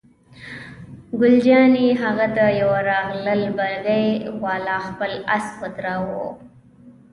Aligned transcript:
ګل 1.19 1.35
جانې: 1.45 1.87
هغه 2.01 2.25
د 2.37 2.39
یوه 2.61 2.79
راغلل، 2.91 3.41
بګۍ 3.57 4.07
والا 4.43 4.77
خپل 4.87 5.11
آس 5.35 5.47
ودراوه. 5.61 6.27